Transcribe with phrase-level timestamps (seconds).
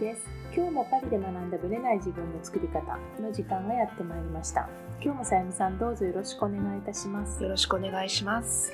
[0.00, 0.26] です。
[0.56, 4.68] 今日もパリで学んだブレない自分の作り方の時間がやってまいりました。
[5.00, 7.42] 今日もさゆみさんどうぞよろしくお願いいたします。
[7.42, 8.72] よろしくお願いします。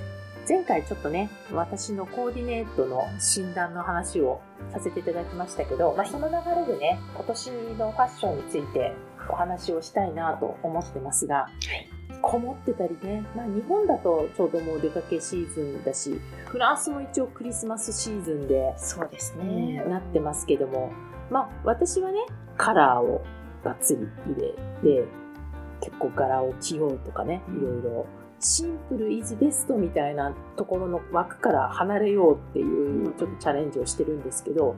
[0.48, 4.40] 前回ちょっとね、私のコーディネートの診断の話を
[4.72, 8.94] させていただきましたけど、まあ、その流れでね、今年のファッションについて
[9.28, 11.48] お話をしたいなと思ってますが、
[12.22, 19.44] こもってたりね、まあ、日本だとちょうどもうお出かけシーズンだし、フランスも一応クリスマスシーズンで、そうですね。
[19.44, 19.84] ね。
[19.84, 20.92] なってますけども、
[21.30, 22.20] まあ、私はね
[22.56, 23.24] カラーを
[23.64, 25.04] がっつり入れて
[25.80, 28.06] 結構柄を着ようとかねいろいろ。
[28.38, 34.76] シンプルイズベストみたいなところの枠から離れようっていうちょっとチャレンジをしてるんですけど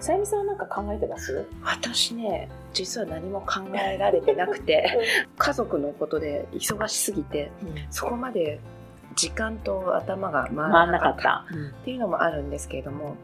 [0.00, 1.46] さゆみさんは何か考えてます？
[1.62, 4.98] 私ね、実は何も考えられてなくて、
[5.36, 7.52] 家族のことで忙しすぎて、
[7.90, 8.60] そこまで
[9.14, 11.22] 時間と頭が回回ららなかった。
[11.22, 11.44] た。
[11.80, 13.16] っていうのもあるんですけれども、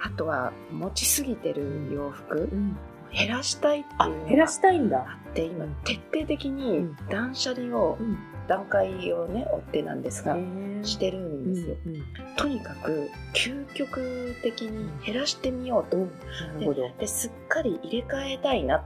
[0.00, 2.76] あとは持ちすぎてる洋服、うん。
[3.12, 4.98] 減らしたいってあいうの減らがしたいんだ。
[4.98, 6.96] あって、今徹底的にうん。
[7.10, 10.36] 断捨離を、うん段階をね、追ってなんですが、
[10.82, 11.76] してるんですよ。
[11.86, 12.02] うんうん
[12.36, 16.06] とにかく究極的に減らしてみようと、な
[16.60, 16.90] るほど。
[16.98, 18.84] ですっかり入れ替えたいな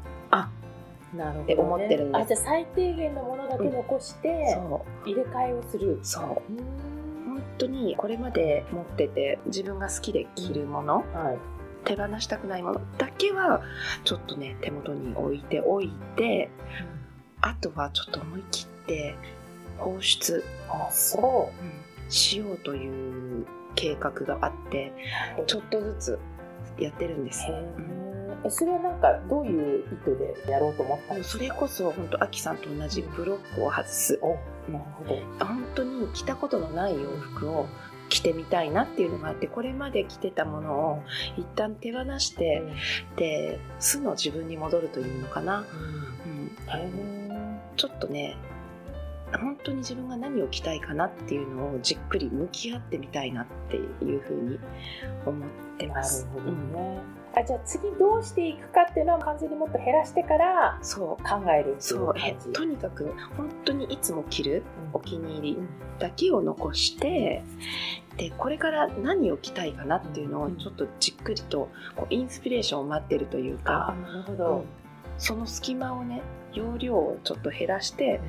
[1.16, 1.42] なるほど、ね。
[1.44, 6.00] って思ってるんですあじゃあ最低限のものだけ残して、そう入れ替えをする。
[6.02, 6.30] そうう
[7.26, 11.38] 本当にこれまで持ってて自分が好きで着るもの、んはい。
[11.86, 13.62] 手放したくないものだけは
[14.02, 16.50] ちょっとね手元に置いておいて
[17.40, 19.14] あとはちょっと思い切って
[19.78, 21.50] 放出、あ、そ
[22.08, 24.92] しようという計画があって
[25.40, 25.46] う。
[25.46, 26.18] ちょっとずつ
[26.78, 27.46] やってるんです
[28.44, 30.16] えそれはなんかどういう意図
[30.46, 31.38] でやろうと思ったんですか？
[31.38, 34.18] それこそ本当アキさんと同じブロックを外す。
[34.22, 34.36] お
[34.70, 35.16] なるほど。
[35.44, 37.66] 本当に着たことのない洋服を
[38.08, 41.02] 着てみたいなっていうのがあってこれまで着てたものを
[41.36, 42.62] 一旦手放して
[43.16, 45.64] で素の自分に戻るというのかな、
[46.24, 47.46] うん、へー。
[47.76, 48.36] ちょっとね
[49.38, 54.58] 本当に自分が何を着たいかなっていうのをじっくり向き合ってみたいなっていうふうに
[55.24, 55.48] 思っ
[55.78, 56.26] てなるます。
[56.32, 57.00] ほどうんね。
[57.38, 62.52] あじゃあ次どうしていくかっていうのは完全にもっと減らしてからそう考えるっていうそう。
[62.52, 64.62] とにかく本当にいつも着る
[64.94, 65.68] お気に入りうん
[65.98, 67.42] だけを残して
[68.16, 74.64] でこれから何を着たいかなっていうのをちょっとじっくりとこうインスピレーションを待ってるというあか、なるほうんど。
[75.18, 76.22] その隙間をね
[76.52, 78.20] 容量をちょっと減らして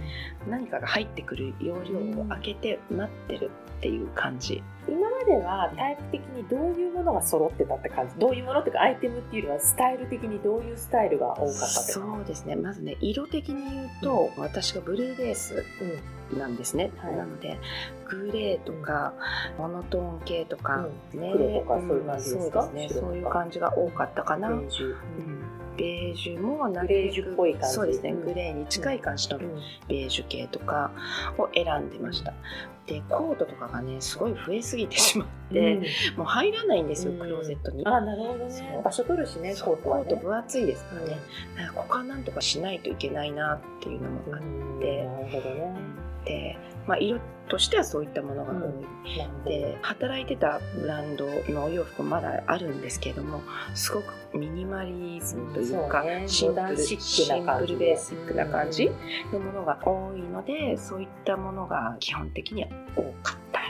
[0.50, 8.16] 何かが入ってくる容量を開けて待ってるっていう感じ、今まではタイプ的にどういうものが揃ってたって感じ？
[8.18, 12.56] どういうものっていうかアイテムっていうよりはスタイル的にどういうスタイルが多かったそうですね。
[12.56, 15.64] まずね色的に言うと、私がブルーベース
[16.32, 17.16] うんなんですね、はい。
[17.16, 17.60] なので
[18.10, 19.14] グレーとか
[19.60, 21.32] モノトーン系とか、ね。
[21.34, 22.64] 黒とかそういう感じですか？
[22.64, 23.00] そうですね。
[23.02, 24.70] そういう感じが多かったかな、うん
[25.78, 27.76] ベージュもなるべくグレージュっぽい感じ。
[27.76, 28.26] そうですねうん。
[28.26, 29.56] グレーに近い感じのうん。
[29.88, 30.92] ベージュ系とか
[31.38, 32.34] を選んでました。
[32.86, 36.18] でコートとかがねすごい増えすぎてしまって、うん。
[36.18, 37.20] もう入らないんですよ、うん。
[37.20, 37.86] クローゼットに。
[37.86, 38.84] あなるほどそねう。
[38.84, 40.06] 場所取るしねコートはね。
[40.06, 41.22] コート分厚いですからね、だか
[41.68, 45.74] らここはなんとかしないといけないなっていうのもあっうんてなるほどね
[46.28, 48.60] て、まあ、色としてはそういったものが多い。
[48.60, 48.72] なる
[49.32, 49.50] ほど。
[49.50, 53.42] で働いてたブランドのお洋服もまだあるんですけれども
[53.74, 56.26] すごくミニマリズムというか、ね。
[56.28, 58.92] シンプルシンプルベーシックな感じう
[59.30, 63.62] んのものが多いのでそういったものが基本的には多かった。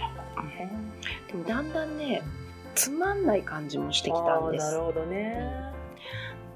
[1.28, 2.22] でもだんだんね
[2.74, 4.72] つまんない感じもしてきたんです。
[4.72, 5.67] なるほどね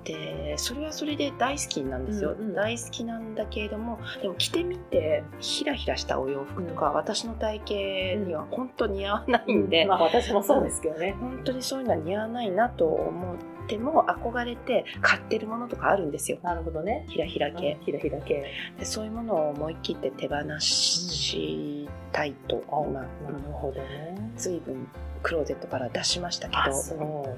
[0.03, 2.53] でそれはそれで大好きなんですよ、うんうん。
[2.55, 11.15] 大好きなんだけれどもでも着てみてひらひらしたお洋服とか、私の体型には本当似合わないんで、まあ私もそうですけどね。
[11.19, 16.39] 本当にそういうのは似合わないなと思っても憧れて買ってるものとかあるんですよ。
[16.41, 17.05] なるほどね。
[17.07, 18.45] ひらひら系、ひらひら系。
[18.79, 24.31] でそういうものを思い切って手放したいと、あ今なるほどね。
[24.35, 24.87] 随分
[25.21, 27.37] クローゼットから出しましたけど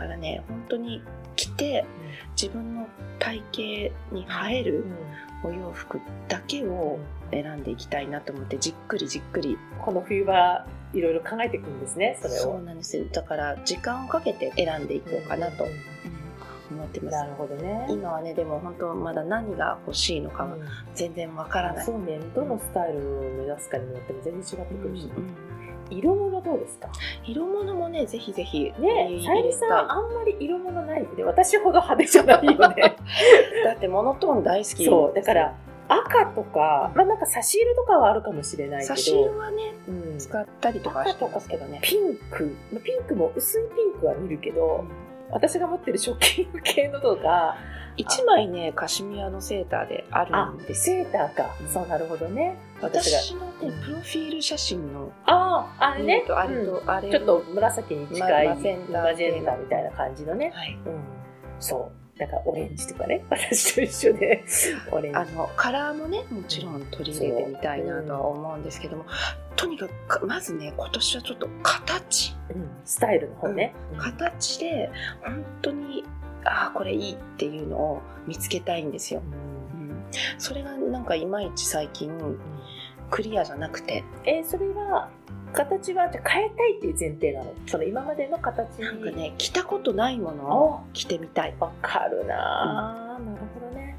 [0.00, 1.02] からね本当に
[1.36, 1.84] 着て
[2.40, 2.86] 自分の
[3.18, 4.84] 体型に映える
[5.44, 6.98] お洋服だけを
[7.30, 9.58] 選んでいきたいなと思ってじっくりじっくり。
[9.80, 12.42] この冬はいろいろ考えていくんですねそれを。
[12.42, 13.04] そうなんですよ。
[13.12, 15.70] だから時間をかけて選んでいこうかなと、うん
[16.70, 17.16] 思ってます。
[17.16, 17.86] なるほどね。
[17.90, 20.56] 今はねでも本当まだ何が欲しいのかは
[20.94, 25.49] 全然わからない、そうねどのスタイルを目指すかによっても全然違ってくるし、うん
[25.90, 26.88] 色物どうですか？
[27.24, 32.96] 色物もねぜひぜひ取ねりさゆりさんあんまり色物ないよね私ほど派手じゃないよね
[33.64, 35.54] だってモノトーン大好きそうだから
[35.88, 38.94] 赤とかまあなんか差し色とかはあるかもしれないけど。
[38.94, 40.18] 差し色はねうん。
[40.18, 41.48] 使ったりとかしてます。
[41.48, 41.80] けどね。
[41.82, 42.54] ピンク。
[42.72, 44.84] まあピンクも薄いピンクは見るけど
[45.32, 47.56] 私が持ってるショッキング系のとか
[47.96, 50.84] 1枚ねカシミヤのセーターであるんです。
[50.84, 52.56] セーターか、そうなるほどね。
[52.80, 53.52] 私のね
[53.84, 56.20] プロフィール写真のあああれね。
[56.22, 56.66] うん、とあれうん。
[56.66, 60.78] と、あれちょっと紫に近いマジェンタみたいな感じのね、はい。
[60.86, 61.00] うん、
[61.58, 63.24] そうだからオレンジとかね。
[63.30, 64.44] 私と一緒で。
[64.92, 65.18] オレンジ。
[65.18, 69.06] あのカラーもねもちろん取り入れてみたいなとは思うんですけども、
[69.56, 72.36] とにかくまずね今年はちょっと形。
[72.54, 72.70] うん。
[72.84, 74.90] スタイルの方ね、形で
[75.24, 76.04] 本当に
[76.44, 79.22] ああこれいいっていうのを見つけたいんですよ、
[79.72, 79.88] うん。
[79.88, 80.04] うん、
[80.38, 82.10] それがなんかいまいち最近
[83.10, 84.04] クリアじゃなくて。
[84.24, 85.08] えーそれは
[85.52, 87.52] 形はじゃあ変えたいっていう前提なの？
[87.66, 88.84] その今までの形に。
[88.84, 91.54] なんかね着たことないものを着てみたい。
[91.58, 93.96] わかるな、ぁなるほどね、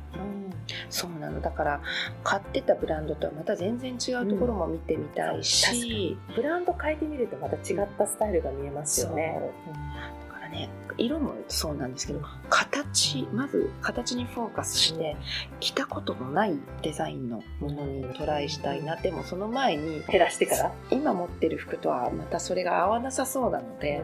[0.89, 1.41] そうなの。
[1.41, 1.81] だから
[2.23, 9.39] 買ってたブランドとはまた全然違うところも見てみたいし、ブランド変えてみるとまた違ったスタイルが見えますよね。
[9.67, 10.69] だからね。
[10.97, 15.15] 色もそうなんですけど形まず形にフォーカスして
[15.59, 24.01] 着たことのないデザインのものにトライしたいなでもその前に減らしてから、今持ってる服とはまたそれが合わなさそうなので、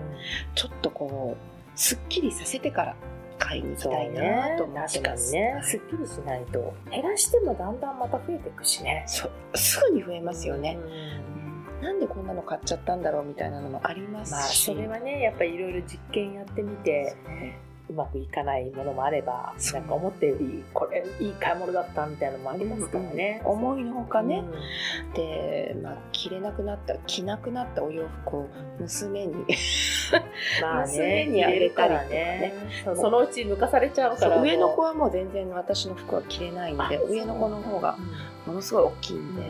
[0.56, 2.96] ちょっとこうすっきりさせてから
[3.38, 5.32] 買いに行きたいなと思っ確てます。
[5.32, 6.74] かにね、はいすっきりしないと。
[6.90, 9.06] 減らしてもだんだんまた増えていくしね。
[9.08, 9.30] す
[9.82, 10.80] ぐに増えますよね、
[11.32, 11.37] うん
[11.82, 17.16] なんでこんなの買っちゃったんだろうみたいなのもありますまあし、それはねやっぱりいろいろ実験やってみて
[17.90, 24.44] うまくいかないものもあればなんか思ったよりこれいい買い物だったみたいなのもありますからね、うん思いのほかね、
[25.08, 25.14] うん。
[25.14, 28.48] で、まあ、着れなくなった着なくなったお洋服を
[28.80, 29.34] 娘に
[30.62, 32.54] まあ娘ねにあげたりとかね。
[32.84, 37.98] そのうち抜かされちゃうから上の子ははもう全然私の服は着れないんで上の子の方が
[38.46, 39.42] ものすごい大きいんで、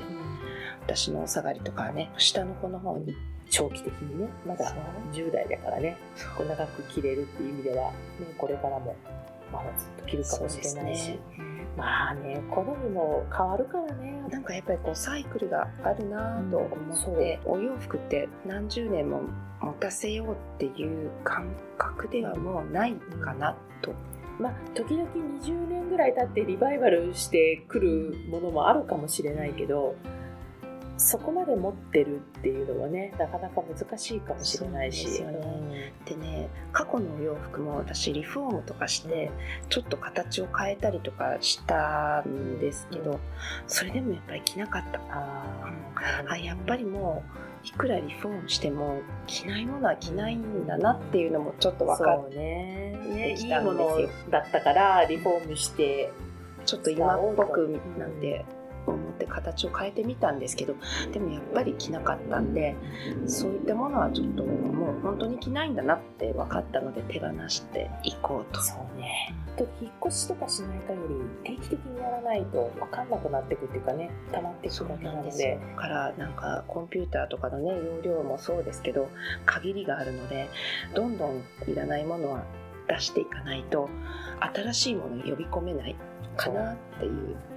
[0.88, 3.14] 私のお下がりとかはね下の子の方に
[3.50, 4.78] 長期的にねまだそう。
[5.14, 5.98] 10代だからね
[6.40, 7.96] 長く着れるっていう意味では、ね、
[8.38, 8.96] これからも
[9.52, 11.18] まだずっと着るかもしれないし、
[11.78, 14.24] まあね好みも変わるからね。
[14.30, 19.22] なんかやっぱりこうサイクルがあるなと思って、お洋服って何十年も
[19.62, 22.94] 持たせようっていう感覚ではもうない
[23.24, 23.94] かなと、
[24.38, 29.96] まあ時々20年ぐらい経ってリバイバルしてくるものもあるかもしれないけど
[30.98, 35.06] そこまで持ってるっていうのはねなかなか難しいかもしれないし。
[35.06, 35.94] ですよね。
[36.06, 39.32] でね過去のお洋服も私リフォームとかして
[39.70, 43.20] ちょっと形を変えたりとかしたんですけど、
[43.68, 47.24] それでもやっぱり着なかったあーあやっぱりも
[47.64, 52.98] ういくらリフォームしても着ないものは着ないんだなっていうのもちょっと分かっそうね。
[53.08, 53.74] ねでいいきたんですよ。
[53.74, 56.12] ものだったからリフォームして
[56.66, 58.46] ちょっと今っぽくなんて
[59.28, 60.76] 思って形を変えてみたんですけど
[61.12, 62.76] でもやっぱり着なかったんで
[63.26, 68.62] そういったものはちょっともう本当に着ないんだなって分かったので手放していこうと。
[68.62, 71.00] そうねと引っ越しとかしない限
[71.44, 79.10] り定期的にやらないと分かんなくなっていくっていうかね溜まっていくそうだけなのででだからなんかコンピューターとかのね容量もそうですけど
[79.48, 80.48] 限りがあるので
[80.94, 82.44] どんどんいらないものは
[82.88, 83.90] 出していかないと
[84.54, 85.96] 新しいものを呼び込めない
[86.38, 87.57] かなっていう。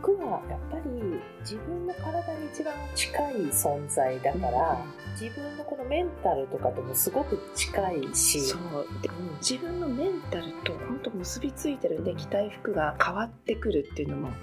[0.00, 4.84] 服はやっぱり自分の体に一番近い存在だから、
[5.20, 8.40] 自分のこのメンタルとかともすごく近いし。
[8.40, 8.86] そう。
[9.02, 14.34] で自分のメンタルと本当結びついてるんで着たい服が変わってくるっていうのもま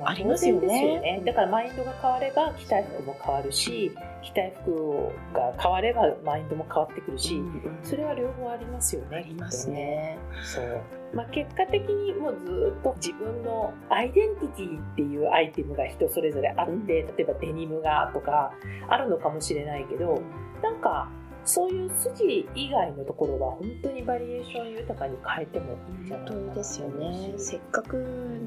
[0.00, 1.22] ありますよね。
[1.24, 7.42] だからマインドが変われば着たい服も変わるし着たい服が変わればマインドも変わってくるし、
[7.82, 10.18] それは両方ありますよねありますね。
[10.44, 10.82] そう、
[11.12, 16.86] まあ、結果的にもうずっと自分のアイデンティティっていうアイテムが人それぞれあって、うん。
[16.86, 18.52] 例えばデニムがとか
[18.88, 20.22] あるのかもしれないけど
[20.62, 21.08] なんか
[21.44, 27.34] そういう筋以外のところは本当にバリエーション豊かに変えてもいいんじゃないかなですよね。
[27.36, 27.96] せっかく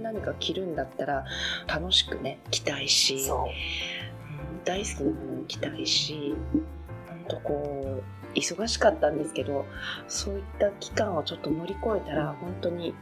[0.01, 1.25] 何か着るんだったら
[1.67, 3.39] 楽しくね着たいし、そう。
[3.39, 3.49] うん
[4.65, 6.35] 大好きなものに着たいし、
[7.07, 9.63] 本当こう忙しかったんですけど、
[10.07, 12.95] そういった期間をちょっと乗り越えたら本当に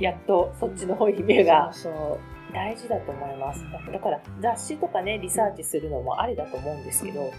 [0.00, 2.36] やっとそっちの方に目がそうそう。
[2.52, 3.64] 大事だと思います。
[3.92, 7.30] だから雑誌とかねリサーチするのもありだと思うんですけど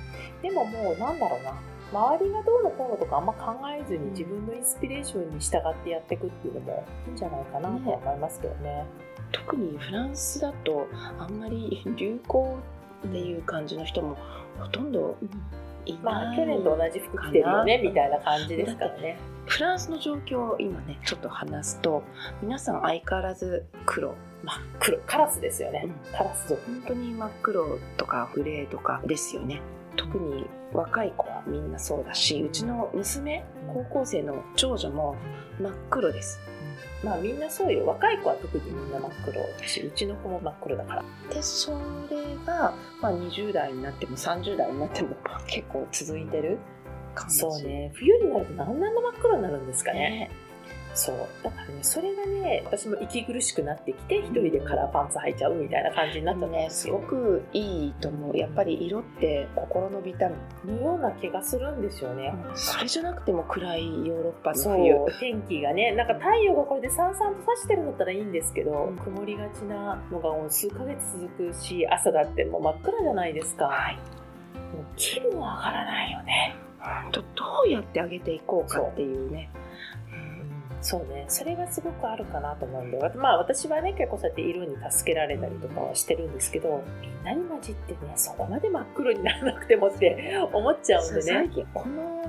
[0.42, 1.54] でももうなんだろうな
[1.92, 8.86] 周りがどうのこうのとかあんま考えずに自分のインスピレーションに従ってやっていくっていうのもいいんじゃないかなとは思いますけどね。
[9.32, 10.88] 特にフランスだと
[11.20, 12.58] あんまり流行
[13.08, 14.18] っていう感じの人も
[14.60, 15.18] ほとんど
[15.86, 16.04] いない。
[16.04, 19.18] まあ去年と同じ服着てるよねみたいな感じですからね。
[19.46, 22.04] フランスの状況を今ねちょっと話すと
[22.42, 24.14] 皆さん相変わらず黒
[24.44, 25.84] 真っ黒カラスですよね。
[25.86, 26.62] うんカラス族。
[26.66, 29.62] 本当に真っ黒とかグレーとかですよね
[29.98, 35.16] 特に若い子はみんなそうだしうちの娘高校生の長女も
[35.60, 36.40] 真っ黒です。
[37.04, 37.86] まあみんなそうよ。
[37.86, 41.04] 若い子は特にみんな真っ黒だしうちの子も真っ黒だから。
[41.34, 41.72] でそ
[42.10, 45.16] れが、まあ、20代になっても30代になっても
[45.48, 46.58] 結構続いてる
[47.14, 47.38] 感じ。
[47.40, 47.92] そうね。
[47.96, 50.00] 冬になると何なんの真っ黒になるんですかね。
[50.00, 50.32] ね
[50.98, 51.18] そう。
[51.44, 58.38] だからねそれがね私も息苦しくなってきて一人でカラーパンツ履いちゃうみたいな感じになったんねですごくいいと思う。
[58.38, 60.38] やっぱり色って心のビタミン。
[60.68, 65.06] のような気がするんですよね、それじゃなくても暗いヨーロッパのそ冬う。
[65.20, 73.96] 天気がねなんか太陽がこれでさんさんと差してるんだったらいいんですけど、曇りがちなのがもう数ヶ月続くし朝だってもう真っ暗じゃないですか、はい。
[73.96, 74.02] も
[74.82, 76.56] う気分上がらないよね。
[77.12, 77.28] どど
[77.66, 79.50] うやって上げていこうかっていうね
[80.82, 81.26] そうね。
[81.28, 83.00] それがすごくあるかなと思うんで。
[83.16, 91.22] まあ私はね結構そうやって色に助けられたりとかはしてるんですけどみんなに混じってねそこまで真っ黒にならなくてもって思っちゃうんでね。
[91.22, 92.24] 最近この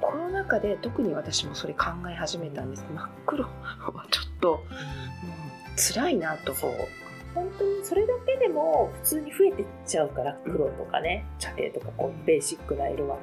[0.00, 2.84] コロナ禍で特に私もそれ考え始めたんです。
[2.94, 3.50] 真っ黒は
[4.10, 6.54] ちょっと、うん、辛いなと。
[6.54, 6.72] そう。
[7.34, 13.18] 本当にそれだけでも普通に増えてっちゃうから黒とかね茶系とかこうベーシックな色は。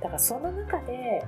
[0.00, 1.24] だからその中で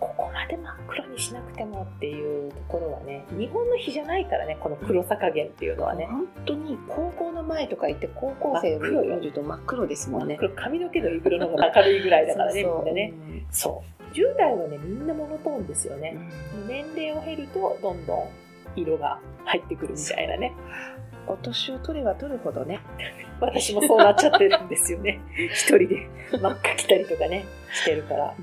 [0.00, 10.36] ここまで真っ黒にしなくてもっていうところはね日本の日じゃないからねこの黒さ加減っていうのはね、本当に高校の前とか行って高校生を見ると真っ黒ですもんね。
[10.36, 10.50] 黒。
[10.54, 13.12] 髪の毛の色の方が明るいぐらいだからねみんなね。
[13.14, 13.16] う。
[13.16, 16.16] んそう10代はねみんなモノトーンですよね、
[16.62, 16.68] うん。
[16.68, 18.28] 年齢を経るとどんどん
[18.76, 20.52] 色が入ってくるみたいなね。
[21.26, 22.80] お年を取れば取るほどね。
[23.40, 25.20] 私もそうなっちゃってるんですよね。
[25.52, 28.34] 一人で真っ赤着たりとかねしてるから、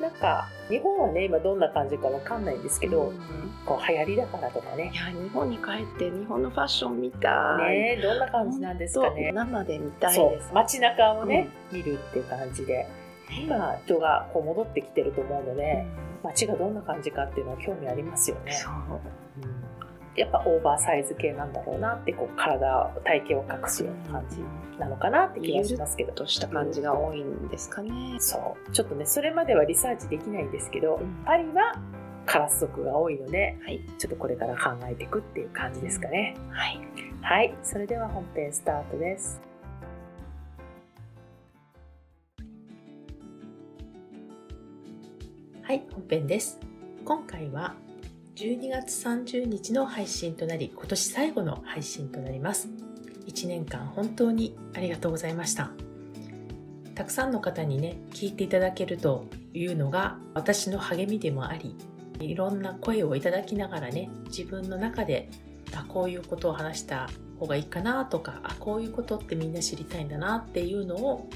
[0.00, 3.20] なんか日本はね今どんな感じかわかんないんですけど、うん
[3.66, 4.92] こう流行りだからとかね。
[4.94, 7.96] いや日本に帰って日本のファッション見たい。
[7.96, 9.32] ねどんな感じなんですかね。
[9.32, 10.50] 生で見たいそです。
[10.52, 12.86] う街中をね、見るっていう感じで。
[13.28, 15.84] 今人がこう戻ってきてると思うので、
[16.22, 19.00] 街がどんな感じかっていうのは興味ありますよね、そう
[20.16, 24.38] やっぱオーバーサイズ系なんだろうなってこう体体型を隠すような感じ
[24.78, 26.12] なのかなって気がしますけど。
[26.12, 28.70] とした感じが多いんですかねそう。
[28.72, 31.24] ちょっとねそれまではリサーチできないんですけど、うん。
[31.24, 31.74] パリは
[32.24, 33.80] カラス族が多いので、はい。
[33.98, 36.80] ちょっとこれから考えていくっていう感じですかね、はい。
[37.22, 37.54] はい。
[37.62, 39.40] それでは本編スタートです。
[45.62, 46.60] はい本編です。
[47.04, 47.74] 今回は
[48.36, 52.68] 12月30日の配信となり今年最後の配信となります。
[53.26, 55.70] 1年間本当にありがとうございました。
[56.94, 59.24] たくさんの方にね聞いていただけると
[59.54, 61.74] いうのが私の励みでもあり
[62.20, 65.30] いろんな声をいただきながらね自分の中で
[65.74, 67.08] あこういうことを話した
[67.40, 71.26] 方がいいかなとかあこういうことってみんな知りたいんだなっていうのを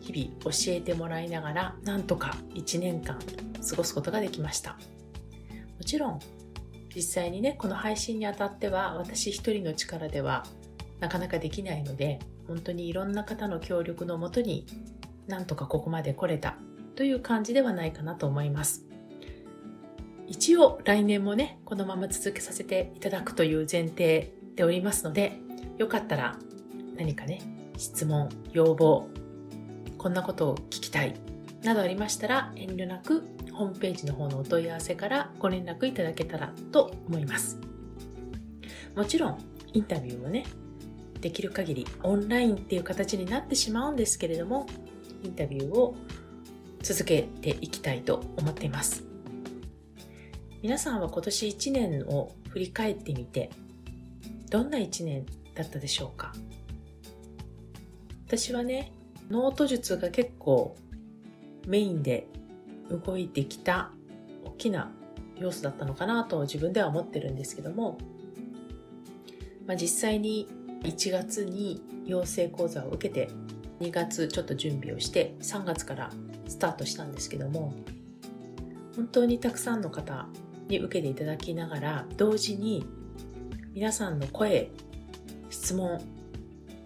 [0.00, 3.18] 日々教えてもらいながらなんとか1年間
[3.68, 4.78] 過ごすことができました。
[5.76, 6.20] もちろん
[6.94, 10.44] 実際にねこの配信にあたっては私一人の力では
[11.00, 14.66] なかなかできないので本当にいろんな方の協力のもとに
[15.26, 16.56] なんとかここまで来れた
[16.94, 18.84] という感じではないかなと思います。
[20.26, 25.38] 一応来年もねこのまま続けさせていただくという前提でおりますので
[25.76, 26.38] よかったら
[26.96, 27.40] 何かね
[27.76, 29.08] 質問要望
[29.98, 31.14] こんなことを聞きたい
[31.62, 33.24] などありましたら遠慮なく
[33.54, 37.58] ホームページの方のお問い合わせからご連絡いただけたらと思います。
[38.94, 39.38] もちろん
[39.72, 40.44] インタビューもね
[41.20, 44.66] できる限りオンラインっていう形になってしまうんですけれども
[45.22, 45.96] インタビューを
[46.82, 49.04] 続けていきたいと思っています。
[50.62, 53.50] 皆さんは今年1年を振り返ってみて
[54.50, 56.32] どんな1年だったでしょうか？
[58.26, 58.92] 私はね
[59.30, 60.76] ノート術が結構
[61.66, 62.26] メインで
[62.90, 63.90] 動いてきた
[64.44, 64.90] 大きな
[65.38, 67.98] 要素だったのかなと自分では思ってるんですけども、
[69.66, 70.48] まあ、実際に
[70.82, 73.30] 1月に養成講座を受けて
[73.80, 76.10] 2月ちょっと準備をして3月から
[76.46, 77.74] スタートしたんですけども
[78.94, 80.26] 本当にたくさんの方
[80.68, 82.86] に受けていただきながら同時に
[83.72, 84.70] 皆さんの声
[85.50, 86.00] 質問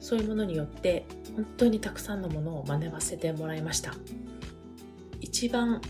[0.01, 3.95] そういうものによって本当にたくさんのものを学ばせてもらいました。
[5.21, 5.81] 一番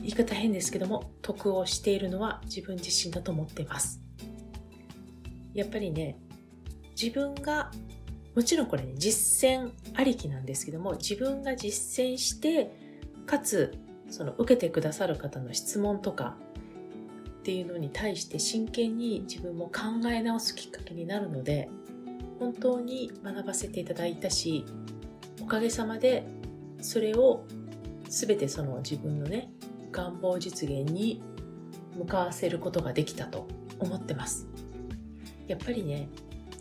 [0.00, 4.00] 言い方変ですけども得をしているのは自分自身だと思っています。
[5.54, 6.18] やっぱりね
[7.00, 7.70] 自分が
[8.34, 12.74] もちろんこれね実践ありきなんですけども自分が実践して
[13.26, 13.78] かつ
[14.10, 16.36] その受けてくださる方の質問とか
[17.38, 21.68] っていうのに対して真剣に自分も考え直すきっかけになるので
[22.38, 24.64] 本当に学ばせていただいたし
[25.40, 26.26] おかげさまで
[26.80, 27.44] それを
[28.14, 29.50] 全てその自分のね
[29.90, 31.20] 願望実現に
[31.96, 34.46] 向かわせることができたと思ってます。
[35.48, 36.08] やっぱりね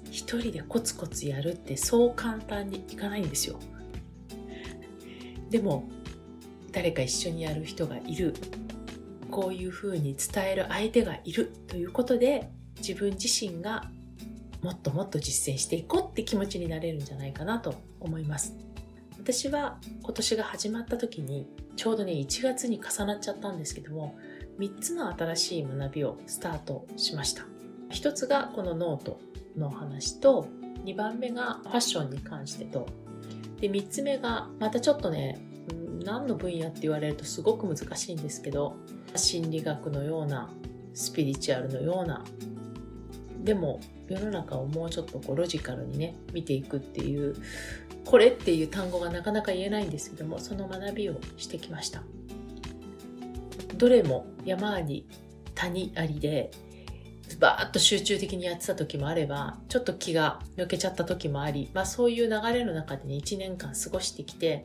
[0.10, 3.60] 一人でコツコツやるってそう簡単にいかないんですよ。
[5.50, 5.88] でも
[6.72, 8.34] 誰か一緒にやる人がいる。
[9.30, 13.90] こういうふうに伝える相手がいるということで自分自身が
[14.62, 18.56] もっともっと実践していこうって気持ちになれるんじゃないかなと思います。
[19.24, 24.18] 私は今年が始まった時にちょうどね1月に重なっちゃったんですけども
[24.60, 27.46] 3つの新しい学びをスタートしました。
[27.92, 29.22] 1つがこのノート
[29.56, 30.48] の話と
[30.84, 32.86] 2番目がファッションに関してと。
[33.62, 35.40] で3つ目がまたちょっとね
[36.04, 38.76] 何の分野って言われるとすごく難しいんですけど
[39.16, 40.50] 心理学のような
[40.94, 42.26] スピリチュアルのような
[43.42, 47.36] でも世の中をもうちょっとこうロジカルにね見ていくっていう
[48.06, 52.04] これっていう単語がなかなか言えないんですけどもその学びをしてきました。
[53.78, 55.08] どれも山あり
[55.56, 56.52] 谷ありで
[57.40, 64.64] バーッと集中的にやってた時もあればちょっと気が抜けちゃった時もあり、まあ、そういう流れの中でね1年間過ごしてきて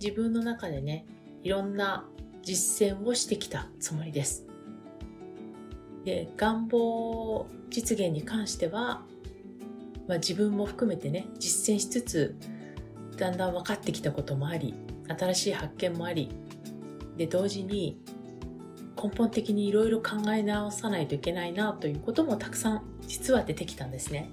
[0.00, 1.06] 自分の中でね
[1.42, 2.06] いろんな
[2.42, 4.46] 実践をしてきたつもりです。
[6.04, 9.02] で願望実現に関しては、
[10.06, 12.36] まあ、自分も含めてね実践しつつ
[13.16, 14.74] だんだん分かってきたこともあり
[15.08, 16.30] 新しい発見もあり
[17.16, 18.00] で同時に
[19.02, 24.30] 根本的にいろいろ考え直さないといけないなということもたくさん実は出てきたんですね。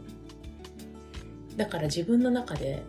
[1.58, 2.84] だから自分の中で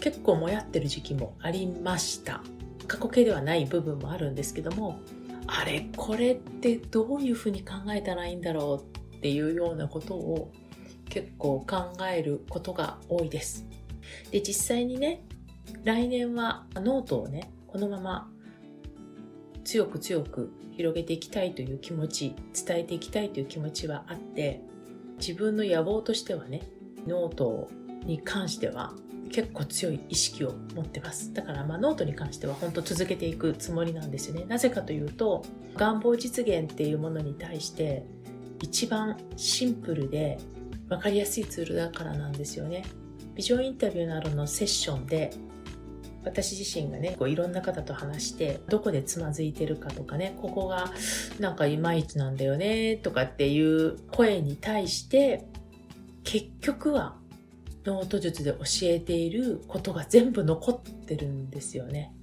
[0.00, 2.42] 結構もやってる時期もありました。
[2.88, 5.00] 過去形ではない部分もあるんですけども
[5.46, 10.50] あれこれってどういうふうに考えたらいいんだろうっていうようなことを
[11.08, 13.66] 結構考えることが多いです。
[14.30, 15.22] で実際にね
[15.84, 18.30] 来年はノートをねこのまま
[19.64, 22.34] 強く強く広げていきたいという気持ち
[22.66, 24.60] 伝えていきたいという気持ちはあって
[25.18, 26.62] 自分の野望としてはね
[27.06, 27.68] ノート
[28.04, 28.94] に関しては
[29.30, 31.32] 結構強い意識を持ってます。
[31.32, 34.44] だからまあノートに関しては本当続けていくつもりなんですよね。
[34.46, 35.42] なぜかというと
[35.76, 38.04] 願望実現っていうものに対して
[38.60, 40.38] 一番シンプルで
[40.88, 42.84] 分かりやすいツールだからなんですよね。
[43.34, 45.30] ビジョンインタビューなどのセッションで
[46.24, 50.92] 私自身がねこういろんな方と話してどこでつまずいてるかとかねここが
[51.40, 55.46] なんかいまいちなんだよねとかっていう声に対して
[56.24, 57.16] 結局は
[57.84, 62.14] ノート術で教えていることが全部残ってるんですよね。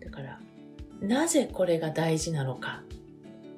[0.00, 0.40] だから
[1.00, 2.82] なぜこれが大事なのか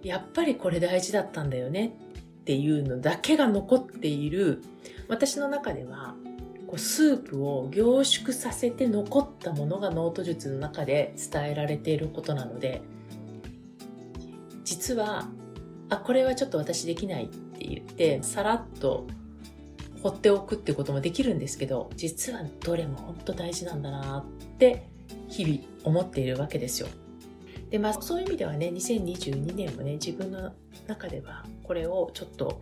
[0.03, 1.95] やっぱりこれ大事だったんだよね
[2.41, 4.63] っていうのだけが残っている
[5.09, 6.15] 私の中では
[6.71, 12.81] こうスープを凝縮させて残ったものがノート術の中で伝えられていることなので
[14.63, 15.29] 実は
[15.89, 19.09] あこれはちょっと私できないって言ってさらっと
[20.01, 24.25] 放っておくってこともできるんですけど実はどれも本当大事なんだなっ
[24.59, 24.89] て
[25.27, 26.89] 日々思っているわけですよ。
[27.71, 30.53] でまあそういう意味ではね2022年もね自分の
[30.87, 32.61] 中ではこれをちょっと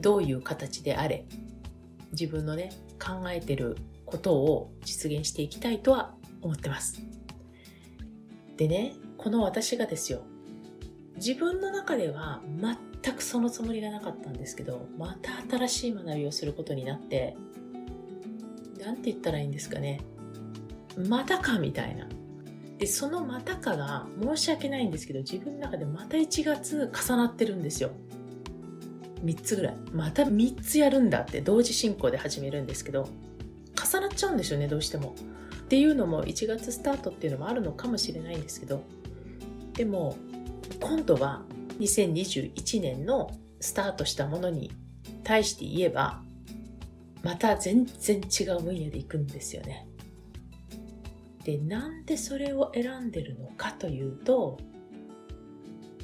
[0.00, 1.26] どういう形であれ
[2.12, 2.70] 自分のね
[3.02, 7.02] 考えてることを実現していきたいとは思ってます。
[8.56, 10.22] でねこの私がですよ
[11.16, 12.40] 自分の中では
[13.02, 17.36] 全くそのつもりがなかったんですけどまた新しい学びをすることになって
[18.84, 20.00] 何て言ったらいいんですかね
[21.08, 22.06] またかみたいな。
[22.78, 27.92] でそのまたかが申し訳ないんですけど自分の中でまた1月重なってるんですよ。
[29.24, 33.08] 3つぐらいまた3つやるんだって同時進行で始めるんですけど
[33.82, 35.14] 重なっちゃうんですよねどうしても。
[35.62, 38.82] っていうのも1月スタートっていうのもあるのかもしれないんですけど
[39.72, 40.16] でも
[40.80, 41.42] 今度は
[41.78, 44.70] 2021年のスタートしたものに
[45.24, 46.20] 対して言えば
[47.22, 49.86] また全然違う分野でいくんですよね。
[51.44, 54.58] でなんでそれを選んでるのかというと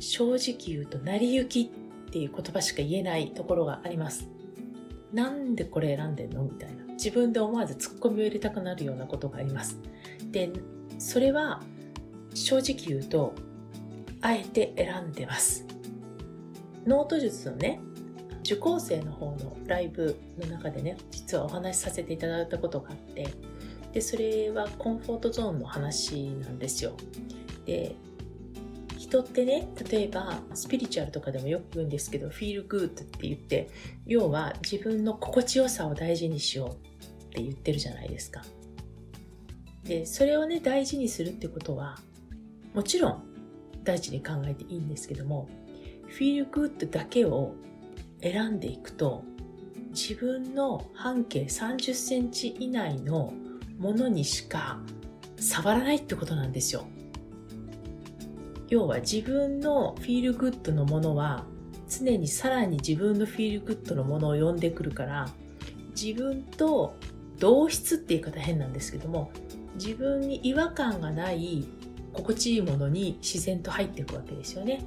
[0.01, 4.29] 正直言うと成り行きっていう言葉しか言えないところがあります。
[5.13, 6.43] なんでこれ選んでんの？
[6.45, 6.85] みたいな。
[6.95, 9.79] 自分で思わずツッコミを入れたくなるようなことがあります。
[10.31, 10.51] で、
[10.99, 11.63] それは
[12.35, 13.35] 正直言うと、
[14.21, 15.65] あえて選んでます。
[16.87, 17.81] ノート術のね、
[18.41, 23.29] 受講生の方のライブの中でね、実はお話しさせていただいたことがあって、
[23.93, 26.93] で、それはコンフォートゾーンの話なんですよ。
[27.65, 27.95] で、
[29.09, 33.71] 人ってね例えばスピリチュアルとかでもよく言うんですけど feel good って言って
[34.07, 38.43] 要は自分の心地よさを大事にしようって言ってるじゃないですか
[39.85, 41.99] でそれをね大事にするってことは
[42.75, 43.29] もちろん
[43.89, 45.49] 対値に考えていいんですけども、
[46.09, 47.55] feel good だけを
[48.23, 49.25] 選んでいくと、
[49.91, 53.33] 自分の半径30センチ以内の
[53.79, 54.81] ものにしか
[55.41, 56.87] 触らないってことなんですよ。
[58.69, 61.45] 要は自分の feel good のものは
[61.89, 65.29] 常にさらに自分の feel good のものを呼んでくるから
[66.01, 66.95] 自分と
[67.39, 69.31] 同質って言い方変なんですけども
[69.77, 71.67] 自分に違和感がない
[72.13, 74.83] 心地いいものに自然と入っていくわけですよね。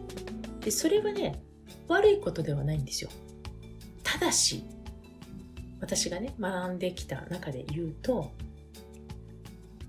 [0.60, 1.42] でそれはね
[1.88, 3.10] 悪いことではないんですよ。
[4.04, 4.64] ただし
[5.80, 8.32] 私がね学んできた中で言うと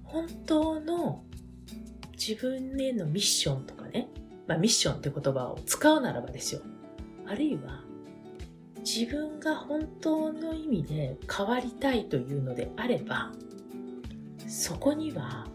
[0.04, 1.24] 本当の
[2.12, 4.08] 自分へのミッションとかね、
[4.46, 6.60] まあ、ミッションって言葉を使うならばですよ
[7.26, 7.82] あるいは
[8.84, 13.30] 自分が本当の意味で変わりたいというのであれば
[14.48, 15.46] そこには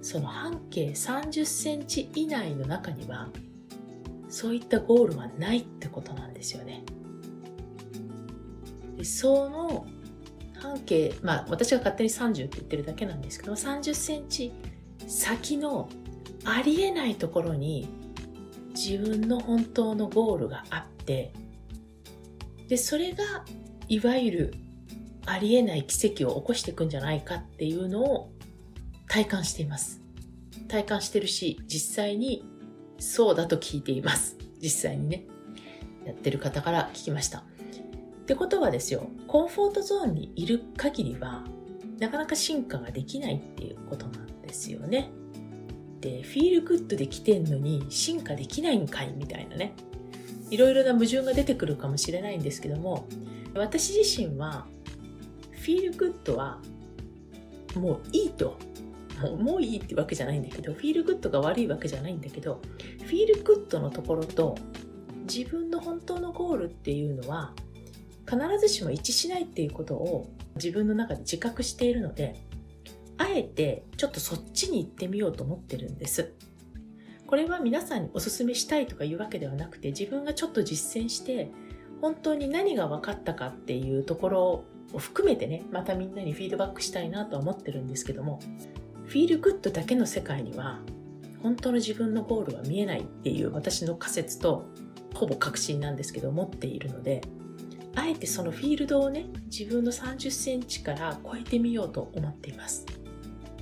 [0.00, 3.28] その半径30センチ以内の中には
[4.28, 6.84] そういったゴールはないってことなんですよね。
[8.96, 9.86] でその
[10.60, 14.52] 半径、まあ私が勝手に30って言ってるだけなんですけど、30センチ
[15.06, 15.88] 先の
[16.44, 17.88] ありえないところに
[18.70, 21.32] 自分の本当のゴールがあって、
[22.68, 23.44] で、それが
[23.88, 24.54] いわゆる
[25.26, 28.30] ありえない奇跡を起こしていくんじゃないかっていうのを
[29.08, 30.00] 体感しています。
[30.68, 32.44] 体感してるし、実際に
[32.98, 34.36] そうだと聞いています。
[34.60, 35.26] 実際にね。
[36.04, 37.40] やってる方から聞きました。
[37.40, 37.42] っ
[38.24, 41.44] てことはですよ、コンフォートゾーンにいる限りは、
[41.98, 45.10] なかなか進化ができないっていうことなんですよね。
[46.00, 49.74] で、フィールグッドで来てんのに進化できないんかいみたいなね。
[50.50, 53.06] いろいろな矛盾が出てくるかもしれないんですけども、
[53.54, 54.66] 私自身は、
[55.52, 56.60] feel good は
[57.74, 58.56] もういいと
[59.20, 62.60] もうもういいってわけじゃないんだけど feel good が悪いわけじゃないんだけど
[63.04, 64.56] feel good のところと
[65.30, 67.52] 自分の本当のゴールっていうのは
[68.26, 72.40] 必ずしも一致しないっていうことを自分の中で自覚しているので
[73.18, 76.32] あえてちょっとそっちに行ってみようと思ってるんです。
[77.26, 81.50] これは皆さんにお勧めしたいとかいうわけではなくて自分がちょっと実践して
[82.00, 88.40] 本当に何が分かったかっていうところを含めてねまたみんなにフィードバックしたいなとは思ってるんですけども
[89.04, 90.80] フィールグッドだけの世界には
[91.42, 94.64] 本当の自分のゴールは見えないっていう私の仮説と
[95.14, 97.20] ほぼ確信なんですけど持っているので
[97.94, 102.86] あえてそのフィールドをね自分の30センチから超えてみようと思っています。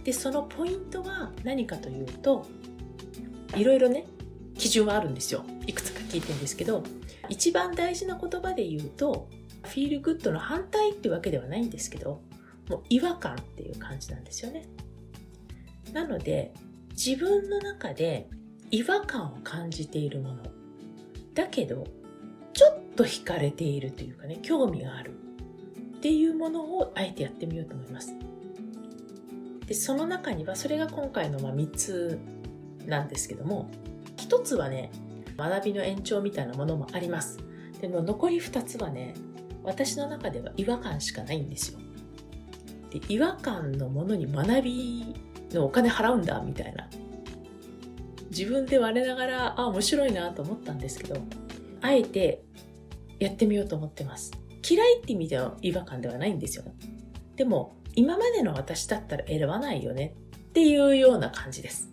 [0.07, 2.47] でそのポイントは何かというと
[3.57, 4.07] いろいろね
[4.57, 5.45] 基準はあるんですよ。
[5.67, 6.85] いくつか聞いてるんですけど
[7.29, 9.29] 一番大事な言葉で言うと
[9.65, 12.23] フィールグッドの反対ってわけではないんですけど
[12.69, 14.69] もう違和感っていう感じなんですよね。
[15.93, 16.55] なので
[16.91, 18.29] 自分の中で
[18.71, 20.45] 違和感を感じているもの。
[21.35, 21.85] だけど
[22.53, 25.11] ちょっと惹かれているというかね興味がある
[25.97, 28.15] っていうものをあえてやってみようと思います。
[29.67, 32.19] でその中にはそれが今回のま3つ
[32.87, 33.69] なんですけども
[34.17, 34.91] 1つはね
[35.37, 37.39] 学びの延長みたいなものもあります。
[37.81, 39.15] でも残り2つはね
[39.63, 41.79] 私の中では違和感しかないんですよ。
[42.91, 45.15] で違和感のものに学び
[45.53, 46.89] のお金払うんだみたいな。
[48.31, 51.21] 自分で我ながらあ面白いなと思ったんですけど
[51.81, 52.43] あえて
[53.19, 54.33] やってみようと思ってます。
[54.69, 56.65] 嫌いって意味では違和感ではないんですよ
[57.37, 61.91] でも今までの私だったら選ばないよねっていうような感じです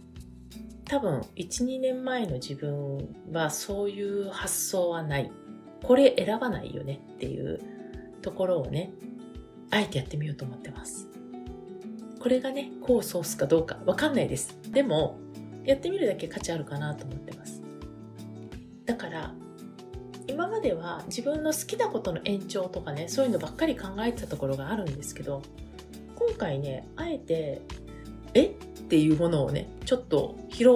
[0.86, 5.32] 多分12年前の自分はそういう発想はない
[5.82, 7.60] これ選ばないよねっていう
[8.22, 8.92] ところをね
[9.72, 11.14] あえてやってみようと思ってます
[12.24, 14.58] これがね、功を奏すかどうかわかんないです。
[14.72, 15.20] でも、
[15.66, 17.62] やってみるだけ価値あるかなと思ってます。
[18.86, 19.34] だから、
[20.26, 25.42] 今までは自分の好きなことの延長とかね、そういうのばっかり考えてたところがあるんですけど、
[26.16, 27.62] 今回ね、あえて、
[28.34, 28.46] え？
[28.46, 28.50] っ
[28.88, 30.70] ていうものをね、ちょっと拾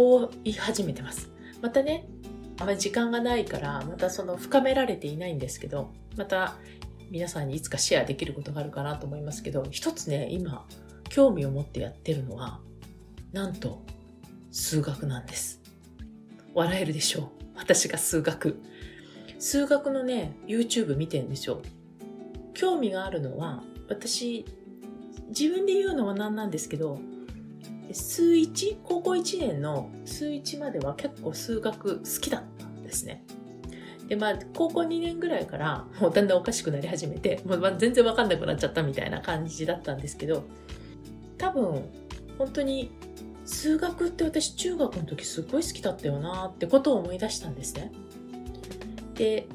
[0.44, 1.30] い始めてます。
[1.62, 2.08] またね、
[2.60, 6.56] あまり時間がないから、またその深められていないんですけど、また
[7.12, 10.66] 皆さんにいつかシェアできることがあるかなと思いますけど、一つね、今、
[11.10, 12.60] 興味を持ってやってるのは、
[13.34, 13.84] なんと
[14.52, 15.62] 数学なんです。
[16.54, 17.28] 笑えるでしょう。
[17.56, 18.60] 私が数学。
[19.38, 21.62] 数学のね、YouTube 見てんですよ。
[22.54, 24.46] 興味があるのは、私、
[25.28, 27.00] 自分で言うのは何なんですけど、
[27.92, 33.24] 数1、高校1年の数1までは結構数学好きだったんですね。
[34.08, 40.44] で、まあ、高校2年ぐらいから、もうだんだんおかしくなり始めて、もう全然わかんなくなっちゃったみたいな感じだったんですけど、
[41.38, 41.84] 多分
[42.38, 42.92] 本当に
[43.46, 47.92] 数学って私中学の時すごい好きだったよなってことを思い出したんですね。
[49.16, 49.48] で、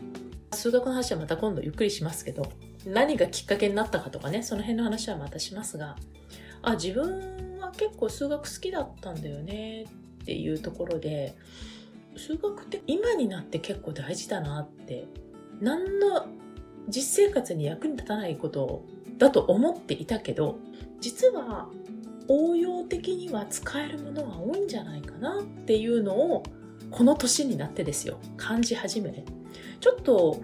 [0.53, 2.51] 数学の話はまた今度ゆっくりしますけど、
[2.87, 5.97] 何がきっかけになったかとかね、その辺の話はまたしますが、
[6.63, 9.85] あ、自分は結構数学好きだったんだよね
[10.23, 11.35] っていうところで、
[12.17, 15.07] 数学って今になって結構大事だなって、
[15.61, 16.27] 何の
[16.89, 18.85] 実生活に役に立たないこと
[19.19, 20.59] だと思っていたけど、
[21.01, 21.69] 実は
[22.29, 26.43] 応用的には使えるものが多いんじゃないかなっていうのを
[26.91, 29.25] この年になってですよ感じ始めて。
[29.81, 30.43] ちょっと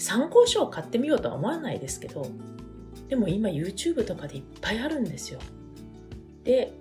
[0.00, 2.26] 参考書を買ってみようとは思わないですけど
[3.08, 5.40] でも今 YouTube とかでいっぱいあるんですよ。
[6.44, 6.72] で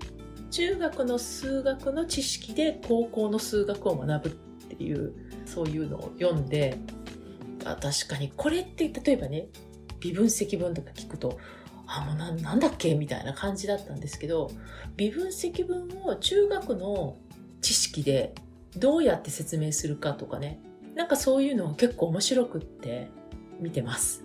[0.52, 4.34] 中学の数学の知識で高校の数学を学ぶっ
[4.78, 5.14] ていう
[5.46, 6.78] そういうのを読んで
[7.66, 9.48] あ確かにこれって例えばね
[10.00, 11.38] 微分積分とか聞くと
[11.92, 12.94] あ、もうななんだっけ？
[12.94, 14.52] みたいな感じだったんですけど、
[14.96, 17.18] 微分積分を中学の
[17.62, 18.36] 知識で
[18.78, 20.60] どうやって説明するかとかね、
[21.00, 23.10] なんかそういうの結構面白くって
[23.62, 24.22] 見てます。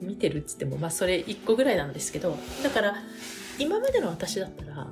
[0.00, 2.96] 見てるっつっても、まあそれ1個ぐらいなんですけど、だから
[3.60, 4.88] 今までの私だったら、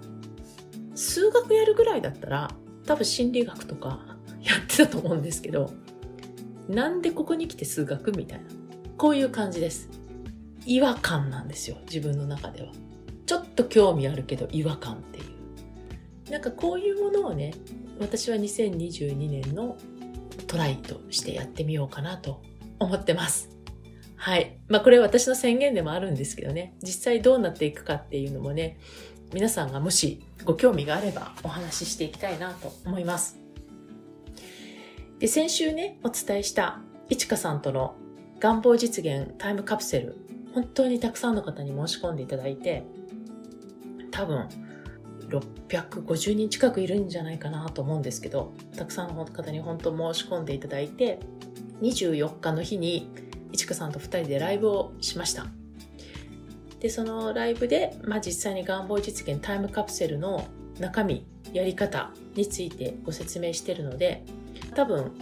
[0.94, 2.53] 数学やるぐらいだったら、
[2.87, 5.73] 多分心理学とか やってたと思うんですけど、
[6.68, 8.44] なんでここに来て数学みたいな。
[8.97, 9.90] こういう感じです。
[10.66, 12.73] 違和感なんですよ自分の中では
[13.27, 17.55] ちょっと興味あるけど違和感っていうなんかこういうものをね
[18.00, 19.76] 私は2022年の
[20.46, 22.42] トライとしてやってみようかなと
[22.78, 23.50] 思ってます。
[24.16, 24.58] はい。
[24.68, 26.74] まあこれは私の宣言でもあるんですけどね。
[26.82, 28.78] 実際どうなっていくかっていうのもね
[29.32, 33.38] 皆さんがもしご興味があればお話ししていきたいなと思います。
[35.18, 37.96] で先週ねお伝えしたいちかさんとの
[38.38, 42.84] 願望実現タイムカプセル本当にたくさんの方に申し込んでいただいて、
[44.11, 44.48] 多分、
[45.29, 51.21] 650人近くいるんじゃないかなと思うんですけど、たくさんの方に本当申し込んでいただいて、
[51.83, 53.11] 24日の日に、
[53.53, 55.47] いちかさんと2人でライブをしました。
[56.81, 60.47] で、そのライブで、まあ、実際に願望実現タイムカプセルの
[60.79, 64.25] 中身、やり方についてご説明してるので、
[64.75, 65.12] 多分、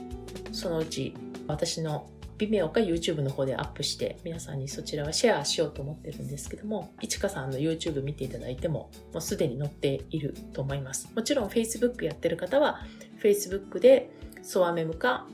[0.53, 1.14] そのうち
[1.47, 11.11] 私の Vimeo か YouTube の方でアップして皆さんにそちらはシェアしようと思ってるんですけども、いちかさんの YouTube 見ていただいてももうすでに載っていると思います。
[11.14, 12.81] もちろん Facebook やってる方は
[13.22, 14.11] Facebook で
[14.42, 15.27] ソアメムか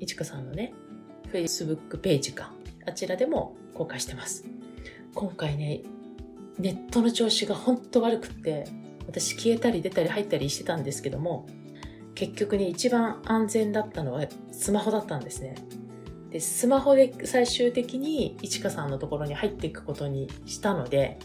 [0.00, 0.72] いちかさんのね、
[1.32, 2.52] Facebook ページか
[2.86, 4.44] あちらでも公開してます。
[5.14, 5.82] 今回ね、
[6.58, 8.66] ネットの調子が本当悪くって
[9.06, 11.46] 私消えたり出たり入ったりしてたんですけども
[12.14, 15.54] 結局ね一番安全だったのはスマホだったんですね
[16.36, 21.18] でスマホで最終的にいちかさんのところに入っていくことにしたので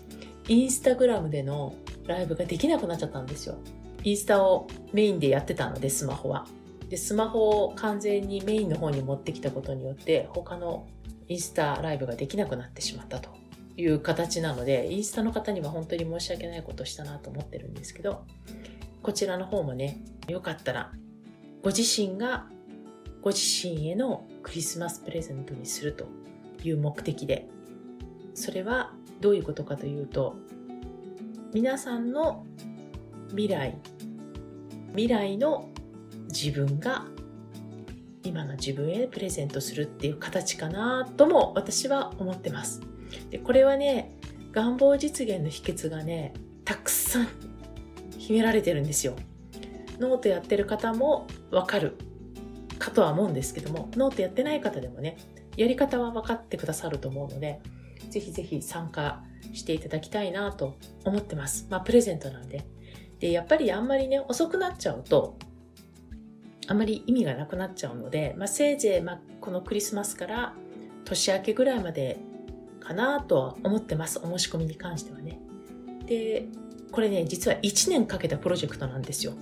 [0.47, 1.76] インスタグラムでの
[2.08, 3.58] ライブができなくなっちゃったんですよ。
[4.06, 6.47] インスタをメインでやってたのでスマホは。
[6.88, 10.88] でスマホを完全にメインの方に持ってきたことによって他の
[11.28, 13.32] インスタライブができなくなってしまったと
[13.76, 18.24] いう形なのでインスタの方には本当に申し訳ないことをしたなと思ってるんですけど
[19.04, 20.93] こちらの方もねよかったら
[21.63, 22.47] ご自身が
[23.21, 26.08] ご自身へのクリスマスプレゼントにすると
[26.63, 27.47] いう目的で。
[28.34, 30.36] それはどういうことかというと
[31.54, 32.45] 皆さんの
[33.30, 33.77] 未来
[34.91, 35.69] 未来の
[36.30, 37.06] 自分が
[38.23, 42.82] 今の自分へプレゼントするっていう形かなとも私は思ってます。
[43.30, 44.15] でこれはね
[44.51, 47.27] 願望実現の秘訣がねたくさん
[48.17, 49.15] 秘められてるんですよ。
[49.99, 51.97] ノートやってる方もわかる。
[52.82, 55.17] かとは思うんですけども、ノートやってない方でもね、
[55.56, 57.62] やり方は分かってくださると思うので、
[58.10, 61.67] ぜひぜひ参加していただきたいなと思ってます。
[61.70, 62.65] まあ、プレゼントなんで。
[63.20, 65.38] で、やっぱりあんまりね、遅くなっちゃうと、
[66.67, 70.54] あまり意味がなくなっちゃうので、まあ、せいぜい、まあ、このクリスマスから
[71.06, 72.17] 年明けぐらいまで
[72.80, 74.20] かなとは思ってます。
[74.20, 75.39] お申し込みに関してはね。
[76.06, 76.48] で、
[76.91, 79.34] これね、実は1年かけたプロジェクトなんですよ。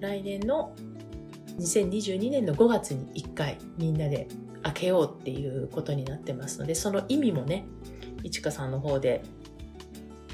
[0.00, 0.74] 来年の
[1.58, 4.28] 2022年の5月に1回みんなで
[4.62, 7.64] 開けようっていうことになってますのでその意味もね
[8.22, 9.22] いちかさんの方で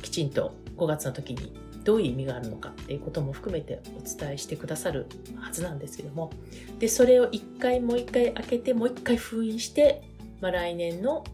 [0.02, 5.06] きちんと5月の時にどういう意味があるのかっていうことも含めてお伝えしてくださる
[5.37, 6.30] はずなんですけども
[6.78, 10.02] でそれを1回もう1回開けてもう1回封印して、
[10.40, 11.24] まあ、来年の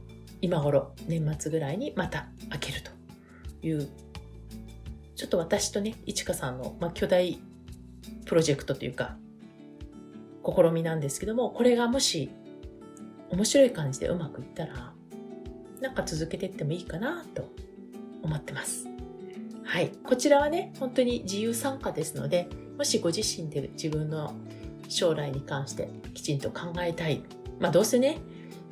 [0.42, 2.90] 今頃年末ぐらいにまた開けると
[3.66, 3.88] いう
[5.14, 7.38] ちょっと私とねいちかさんの、まあ、巨大
[8.24, 9.16] プロジェクトというか
[10.54, 12.30] 試みなんですけども、これがもし
[13.30, 14.92] 面白い感じでうまくいったら、
[15.80, 17.48] なんか続けていってもいいかなと
[18.22, 18.86] 思ってます。
[19.64, 19.90] はい。
[20.04, 24.34] こちらはね、本当に自由参加ですので、もしご自身で自分の
[24.88, 27.22] 将来に関してきちんと考えたい。
[27.60, 28.18] まあどうせね、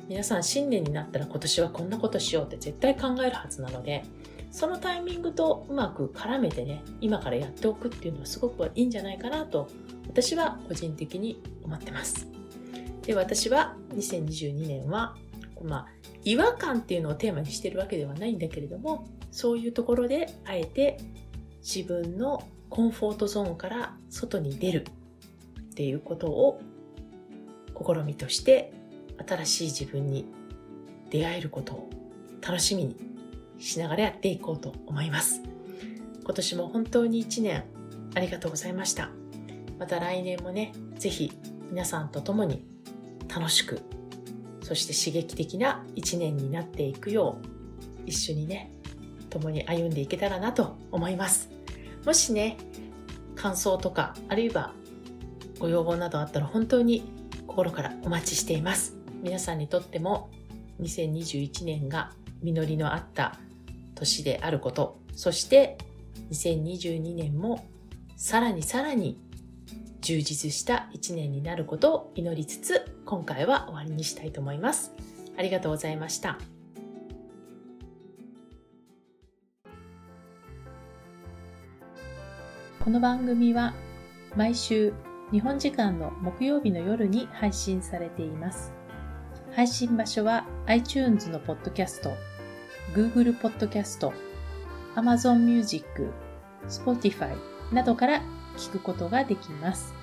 [0.07, 4.03] 皆さん新年になったら今年はこんなことしようって絶対考えるはずなので、
[4.51, 9.69] そのタイミングとうまく絡めてね、今からやっておくっていうのはすごくいいんじゃないかなと、
[10.09, 12.27] 私は個人的に思ってます。
[13.03, 15.15] で、私は2022年は、
[15.63, 15.87] まあ、
[16.23, 20.97] 違和感っていうのをテーマにしてるわけではないんだけれども、そういうところであえて
[21.61, 24.85] 自分のコンフォートゾーンから外に出る
[25.71, 26.61] っていうことを
[27.75, 28.73] 試みとして
[29.27, 30.25] 新しい自分に
[31.09, 31.89] 出会えることを
[32.41, 32.95] 楽しみに
[33.59, 35.41] しながらやっていこうと思います。
[36.23, 37.63] 今年も本当に一年
[38.15, 39.18] ありがとうございました。
[39.79, 41.31] また来年もね、ぜひ
[41.71, 42.65] 皆さんと共に
[43.33, 43.81] 楽しく、
[44.61, 47.47] そして刺激的な一年になっていくよう、
[48.05, 48.71] 一緒にね、
[49.29, 51.49] 共に歩んでいけたらなと思います。
[52.05, 52.57] もしね、
[53.35, 54.73] 感想とか、あるいは
[55.59, 57.03] ご要望などあったら本当に
[57.47, 58.97] 心からお待ちしています。
[59.21, 60.29] 皆さんにとっても
[60.81, 62.11] 2021年が
[62.41, 63.37] 実りのあった
[63.95, 65.77] 年であること、そして
[66.31, 67.65] 2022年も
[68.15, 69.17] さらにさらに
[70.01, 74.93] 充実した一年になることを祈りつつ、今回は終わりにしたいと思います。
[75.37, 76.37] ありがとうございました。
[82.83, 83.73] この番組は
[84.35, 84.93] 毎週
[85.31, 88.71] 日本時間の木曜日の夜に配信されています。
[89.53, 92.13] 配信場所は iTunes のポッドキャスト、
[92.93, 94.13] Google ポッドキャスト、
[94.95, 96.09] Amazon Music、
[96.67, 97.35] Spotify
[97.73, 98.21] などから
[98.59, 99.95] 聞くことができます。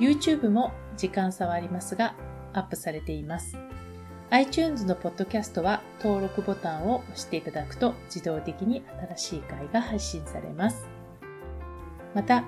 [0.00, 2.14] YouTube も時間差はありますが
[2.54, 3.56] アップされています。
[4.30, 8.82] iTunes のポッドキャストは登録ボタンを押していただくと自動的に
[9.14, 10.88] 新しい回が配信されます。
[12.14, 12.44] また、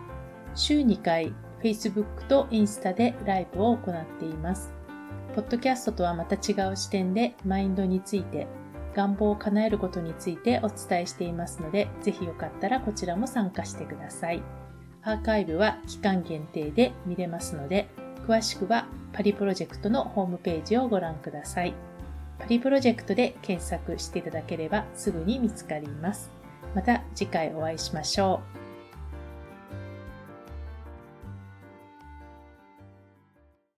[0.55, 4.73] 週2回 Facebook とインスタでライブを行っています。
[5.35, 8.47] ポッドキャストとはまた違う視点でマインドについて、
[8.95, 14.43] 願望を叶えることについてお伝えしていますので、ぜひよかったらこちらも参加してください。
[15.05, 17.89] アーカイブは期間限定で見れますので、
[18.27, 21.75] 詳しくはパリプロジェクトのホームページをご覧ください。
[22.39, 26.31] パリプロジェクトで検索していただければすぐに見つかります。
[26.75, 28.62] また次回お会いしましょう。